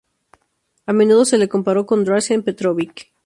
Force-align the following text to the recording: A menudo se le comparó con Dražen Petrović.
A 0.87 0.93
menudo 0.93 1.25
se 1.25 1.37
le 1.37 1.47
comparó 1.47 1.85
con 1.85 2.03
Dražen 2.03 2.41
Petrović. 2.41 3.11